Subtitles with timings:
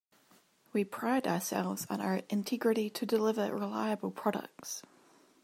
[0.73, 4.81] We pride ourselves on our integrity to deliver reliable products.